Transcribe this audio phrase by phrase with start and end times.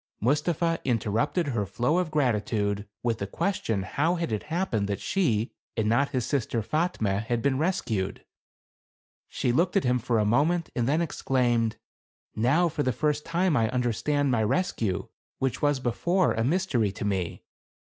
[0.19, 5.51] Mustapha interrupted her flow of gratitude, with the question how had it happened that she
[5.77, 8.25] and not his sister Fatme had been rescued?
[9.27, 11.75] She looked at him for a moment and then ex claimed,
[12.35, 17.05] "Now, for the first time, I understand my rescue, which was before a mystery to
[17.05, 17.43] me.